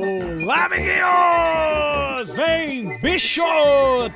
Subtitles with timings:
[0.00, 2.30] Olá, amiguinhos!
[2.30, 3.42] Vem, bicho!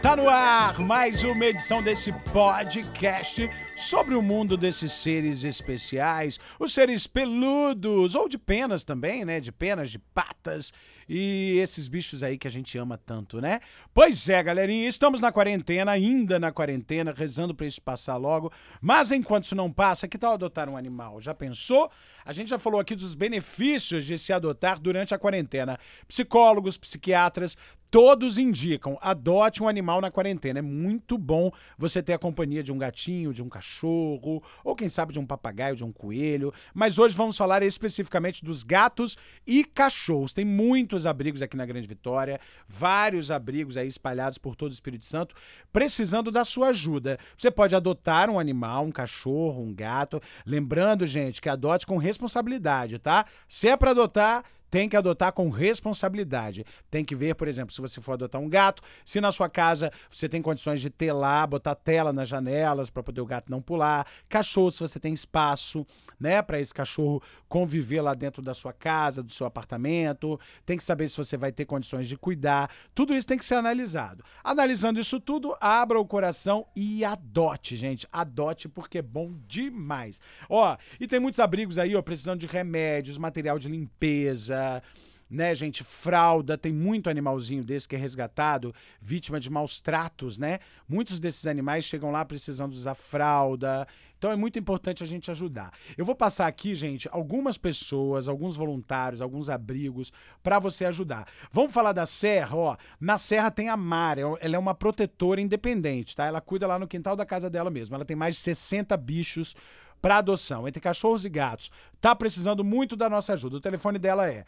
[0.00, 6.72] Tá no ar mais uma edição desse podcast sobre o mundo desses seres especiais, os
[6.72, 9.40] seres peludos, ou de penas também, né?
[9.40, 10.72] De penas, de patas
[11.14, 13.60] e esses bichos aí que a gente ama tanto, né?
[13.92, 18.50] Pois é, galerinha, estamos na quarentena, ainda na quarentena, rezando para isso passar logo.
[18.80, 21.20] Mas enquanto isso não passa, que tal adotar um animal?
[21.20, 21.90] Já pensou?
[22.24, 25.78] A gente já falou aqui dos benefícios de se adotar durante a quarentena.
[26.08, 27.58] Psicólogos, psiquiatras,
[27.92, 30.58] todos indicam: adote um animal na quarentena.
[30.58, 34.88] É muito bom você ter a companhia de um gatinho, de um cachorro, ou quem
[34.88, 36.52] sabe de um papagaio, de um coelho.
[36.74, 39.16] Mas hoje vamos falar especificamente dos gatos
[39.46, 40.32] e cachorros.
[40.32, 45.04] Tem muitos abrigos aqui na Grande Vitória, vários abrigos aí espalhados por todo o Espírito
[45.04, 45.34] Santo,
[45.70, 47.18] precisando da sua ajuda.
[47.36, 50.18] Você pode adotar um animal, um cachorro, um gato.
[50.46, 53.26] Lembrando, gente, que adote com responsabilidade, tá?
[53.46, 56.64] Se é para adotar, tem que adotar com responsabilidade.
[56.90, 59.92] Tem que ver, por exemplo, se você for adotar um gato, se na sua casa
[60.10, 63.60] você tem condições de ter lá, botar tela nas janelas para poder o gato não
[63.60, 64.06] pular.
[64.30, 65.86] Cachorro, se você tem espaço,
[66.18, 70.40] né, para esse cachorro conviver lá dentro da sua casa, do seu apartamento.
[70.64, 72.70] Tem que saber se você vai ter condições de cuidar.
[72.94, 74.24] Tudo isso tem que ser analisado.
[74.42, 78.06] Analisando isso tudo, abra o coração e adote, gente.
[78.10, 80.20] Adote porque é bom demais.
[80.48, 84.61] Ó, e tem muitos abrigos aí, ó, precisando de remédios, material de limpeza,
[85.32, 90.58] né, gente, fralda, tem muito animalzinho desse que é resgatado, vítima de maus tratos, né?
[90.86, 93.88] Muitos desses animais chegam lá precisando usar fralda.
[94.18, 95.72] Então é muito importante a gente ajudar.
[95.96, 101.26] Eu vou passar aqui, gente, algumas pessoas, alguns voluntários, alguns abrigos para você ajudar.
[101.50, 102.76] Vamos falar da Serra, ó.
[103.00, 106.26] Na Serra tem a Mara, ela é uma protetora independente, tá?
[106.26, 107.94] Ela cuida lá no quintal da casa dela mesmo.
[107.94, 109.56] Ela tem mais de 60 bichos
[110.02, 111.70] para adoção entre cachorros e gatos,
[112.00, 113.56] tá precisando muito da nossa ajuda.
[113.56, 114.44] O telefone dela é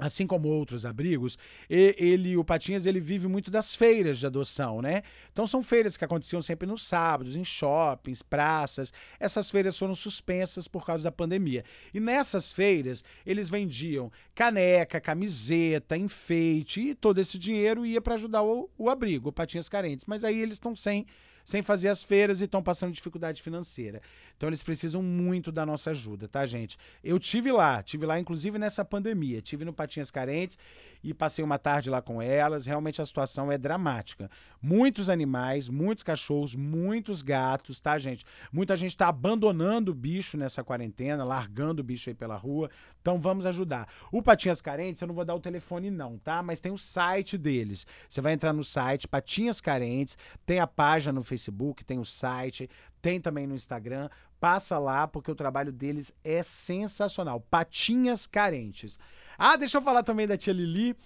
[0.00, 1.38] assim como outros abrigos,
[1.68, 5.02] ele, o Patinhas, ele vive muito das feiras de adoção, né?
[5.32, 8.92] Então são feiras que aconteciam sempre nos sábados, em shoppings, praças.
[9.18, 11.64] Essas feiras foram suspensas por causa da pandemia.
[11.92, 18.42] E nessas feiras, eles vendiam caneca, camiseta, enfeite, e todo esse dinheiro ia para ajudar
[18.42, 20.06] o, o abrigo, o Patinhas Carentes.
[20.06, 21.06] Mas aí eles estão sem
[21.50, 24.00] sem fazer as feiras e estão passando dificuldade financeira.
[24.36, 26.78] Então eles precisam muito da nossa ajuda, tá, gente?
[27.02, 30.56] Eu tive lá, tive lá inclusive nessa pandemia, tive no Patinhas Carentes
[31.02, 32.66] e passei uma tarde lá com elas.
[32.66, 34.30] Realmente a situação é dramática.
[34.60, 38.24] Muitos animais, muitos cachorros, muitos gatos, tá, gente?
[38.52, 42.70] Muita gente está abandonando o bicho nessa quarentena, largando o bicho aí pela rua.
[43.00, 43.88] Então vamos ajudar.
[44.12, 46.42] O Patinhas Carentes, eu não vou dar o telefone não, tá?
[46.42, 47.86] Mas tem o site deles.
[48.08, 52.68] Você vai entrar no site Patinhas Carentes, tem a página no Facebook, tem o site,
[53.00, 54.08] tem também no Instagram.
[54.40, 57.40] Passa lá, porque o trabalho deles é sensacional.
[57.50, 58.98] Patinhas Carentes.
[59.38, 60.96] Ah, deixa eu falar também da tia Lili.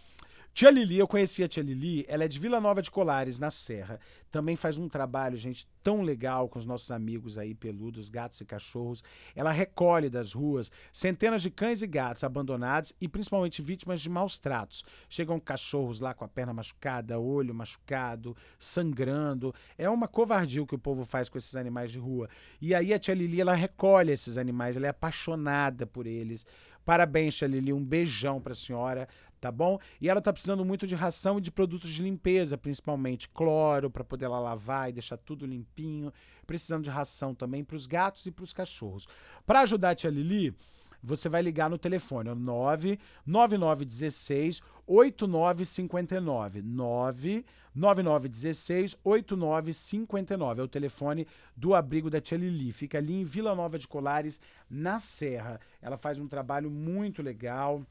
[0.54, 3.50] Tia Lili, eu conheci a tia Lili, ela é de Vila Nova de Colares, na
[3.50, 3.98] Serra.
[4.30, 8.44] Também faz um trabalho, gente, tão legal com os nossos amigos aí, peludos, gatos e
[8.44, 9.02] cachorros.
[9.34, 14.38] Ela recolhe das ruas centenas de cães e gatos abandonados e principalmente vítimas de maus
[14.38, 14.84] tratos.
[15.08, 19.52] Chegam cachorros lá com a perna machucada, olho machucado, sangrando.
[19.76, 22.28] É uma covardia o que o povo faz com esses animais de rua.
[22.60, 26.46] E aí a tia Lili, ela recolhe esses animais, ela é apaixonada por eles.
[26.84, 29.08] Parabéns, Lili, um beijão pra senhora
[29.44, 29.78] tá bom?
[30.00, 34.02] E ela tá precisando muito de ração e de produtos de limpeza, principalmente cloro para
[34.02, 36.10] poder ela lavar e deixar tudo limpinho,
[36.46, 39.06] precisando de ração também para os gatos e para os cachorros.
[39.44, 40.56] Para ajudar a tia Lili,
[41.04, 46.62] você vai ligar no telefone, 99916 8959.
[46.62, 50.60] 99916 8959.
[50.60, 52.70] É o telefone do abrigo da Tia Lili.
[52.72, 54.40] Fica ali em Vila Nova de Colares,
[54.70, 55.60] na Serra.
[55.82, 57.82] Ela faz um trabalho muito legal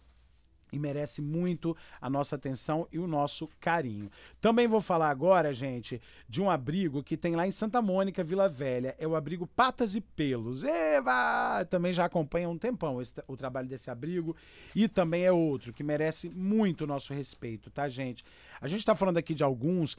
[0.73, 4.09] e merece muito a nossa atenção e o nosso carinho.
[4.41, 8.49] Também vou falar agora, gente, de um abrigo que tem lá em Santa Mônica, Vila
[8.49, 8.95] Velha.
[8.97, 10.63] É o abrigo Patas e Pelos.
[10.63, 11.63] Eva!
[11.69, 14.35] Também já acompanha um tempão esse, o trabalho desse abrigo.
[14.75, 18.25] E também é outro que merece muito o nosso respeito, tá, gente?
[18.59, 19.95] A gente está falando aqui de alguns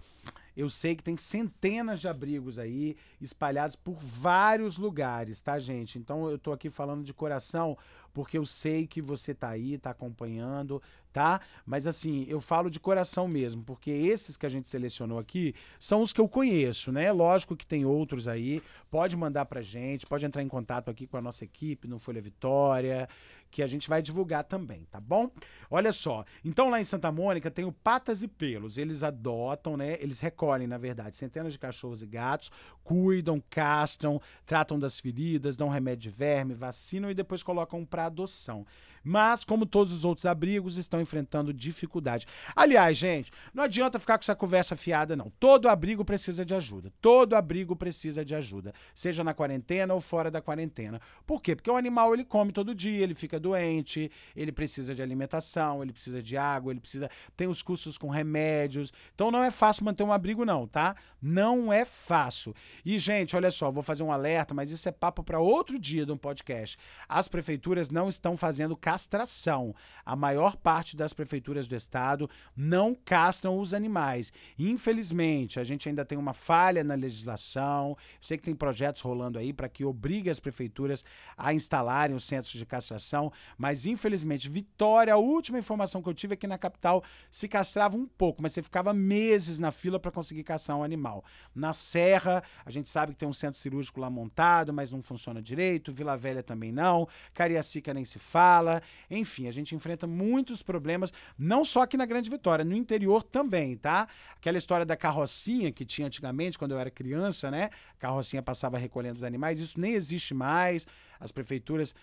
[0.56, 5.98] eu sei que tem centenas de abrigos aí espalhados por vários lugares, tá, gente?
[5.98, 7.76] Então eu tô aqui falando de coração
[8.14, 10.80] porque eu sei que você tá aí, tá acompanhando,
[11.12, 11.40] tá?
[11.66, 16.00] Mas assim, eu falo de coração mesmo, porque esses que a gente selecionou aqui são
[16.00, 17.10] os que eu conheço, né?
[17.10, 21.16] Lógico que tem outros aí, pode mandar pra gente, pode entrar em contato aqui com
[21.16, 23.08] a nossa equipe no Folha Vitória,
[23.54, 25.30] que a gente vai divulgar também, tá bom?
[25.70, 29.96] Olha só, então lá em Santa Mônica tem o Patas e Pelos, eles adotam, né?
[30.00, 32.50] Eles recolhem, na verdade, centenas de cachorros e gatos,
[32.82, 38.66] cuidam, castram, tratam das feridas, dão remédio de verme, vacinam e depois colocam para adoção.
[39.04, 42.26] Mas, como todos os outros abrigos, estão enfrentando dificuldade.
[42.56, 45.30] Aliás, gente, não adianta ficar com essa conversa fiada, não.
[45.38, 46.90] Todo abrigo precisa de ajuda.
[47.00, 48.72] Todo abrigo precisa de ajuda.
[48.94, 51.00] Seja na quarentena ou fora da quarentena.
[51.26, 51.54] Por quê?
[51.54, 55.92] Porque o animal ele come todo dia, ele fica doente, ele precisa de alimentação, ele
[55.92, 57.10] precisa de água, ele precisa.
[57.36, 58.92] Tem os custos com remédios.
[59.14, 60.96] Então não é fácil manter um abrigo, não, tá?
[61.20, 62.54] Não é fácil.
[62.84, 66.06] E, gente, olha só, vou fazer um alerta, mas isso é papo para outro dia
[66.06, 66.78] de um podcast.
[67.08, 69.74] As prefeituras não estão fazendo castração.
[70.06, 74.32] A maior parte das prefeituras do estado não castram os animais.
[74.56, 77.96] Infelizmente, a gente ainda tem uma falha na legislação.
[78.20, 81.04] Sei que tem projetos rolando aí para que obrigue as prefeituras
[81.36, 86.34] a instalarem os centros de castração, mas infelizmente, Vitória, a última informação que eu tive
[86.34, 90.12] é que na capital se castrava um pouco, mas você ficava meses na fila para
[90.12, 91.24] conseguir castrar um animal.
[91.52, 95.42] Na Serra, a gente sabe que tem um centro cirúrgico lá montado, mas não funciona
[95.42, 95.92] direito.
[95.92, 97.08] Vila Velha também não.
[97.32, 98.82] Cariacica nem se fala.
[99.10, 103.76] Enfim, a gente enfrenta muitos problemas, não só aqui na Grande Vitória, no interior também,
[103.76, 104.08] tá?
[104.36, 107.70] Aquela história da carrocinha que tinha antigamente, quando eu era criança, né?
[107.96, 110.86] A carrocinha passava recolhendo os animais, isso nem existe mais.
[111.18, 111.94] As prefeituras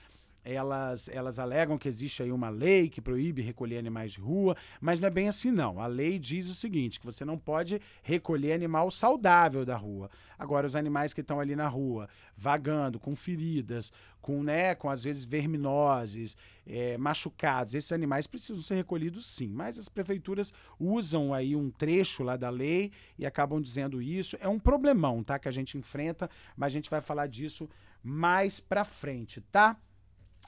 [0.44, 5.00] elas, elas alegam que existe aí uma lei que proíbe recolher animais de rua, mas
[5.00, 5.80] não é bem assim não.
[5.80, 10.10] A lei diz o seguinte, que você não pode recolher animal saudável da rua.
[10.38, 15.04] Agora, os animais que estão ali na rua, vagando, com feridas, com, né, com às
[15.04, 21.56] vezes verminoses, é, machucados, esses animais precisam ser recolhidos sim, mas as prefeituras usam aí
[21.56, 24.36] um trecho lá da lei e acabam dizendo isso.
[24.40, 27.70] É um problemão, tá, que a gente enfrenta, mas a gente vai falar disso
[28.04, 29.78] mais pra frente, tá?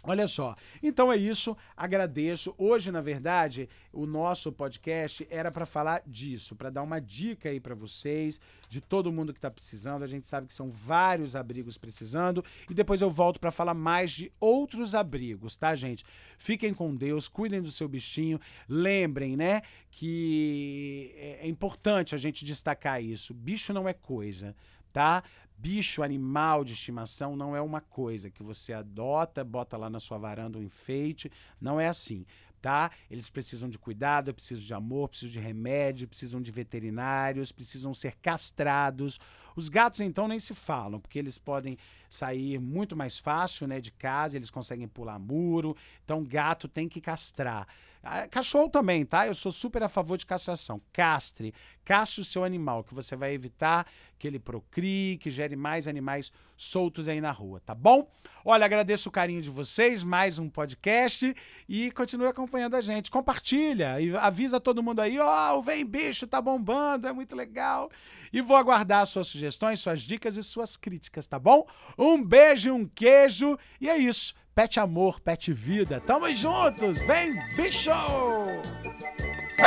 [0.05, 2.53] Olha só, então é isso, agradeço.
[2.57, 7.57] Hoje, na verdade, o nosso podcast era para falar disso, para dar uma dica aí
[7.57, 10.03] para vocês, de todo mundo que está precisando.
[10.03, 14.11] A gente sabe que são vários abrigos precisando e depois eu volto para falar mais
[14.11, 16.03] de outros abrigos, tá, gente?
[16.37, 18.41] Fiquem com Deus, cuidem do seu bichinho.
[18.67, 23.33] Lembrem, né, que é, é importante a gente destacar isso.
[23.33, 24.53] Bicho não é coisa,
[24.91, 25.23] tá?
[25.63, 30.17] Bicho, animal de estimação não é uma coisa que você adota, bota lá na sua
[30.17, 31.31] varanda um enfeite.
[31.61, 32.25] Não é assim,
[32.61, 32.91] tá?
[33.09, 38.13] Eles precisam de cuidado, precisam de amor, precisam de remédio, precisam de veterinários, precisam ser
[38.21, 39.21] castrados.
[39.55, 41.77] Os gatos, então, nem se falam, porque eles podem
[42.09, 45.77] sair muito mais fácil né, de casa, eles conseguem pular muro.
[46.03, 47.69] Então, gato tem que castrar.
[48.03, 49.25] Ah, cachorro também, tá?
[49.25, 50.81] Eu sou super a favor de castração.
[50.91, 51.53] Castre.
[51.85, 53.87] Castre o seu animal, que você vai evitar
[54.19, 58.09] que ele procrie, que gere mais animais soltos aí na rua, tá bom?
[58.45, 61.35] Olha, agradeço o carinho de vocês, mais um podcast
[61.67, 63.11] e continue acompanhando a gente.
[63.11, 67.89] Compartilha e avisa todo mundo aí, ó, oh, Vem Bicho tá bombando, é muito legal.
[68.31, 71.67] E vou aguardar suas sugestões, suas dicas e suas críticas, tá bom?
[71.97, 74.33] Um beijo, um queijo e é isso.
[74.55, 75.99] Pet Amor, Pet Vida.
[76.05, 76.99] Tamo juntos!
[77.07, 77.89] Vem, bicho!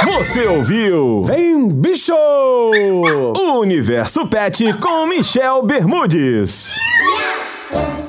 [0.04, 1.24] Você ouviu?
[1.24, 2.14] Vem, bicho!
[2.14, 6.76] O Universo Pet com Michel Bermudes.
[7.72, 8.05] Yeah!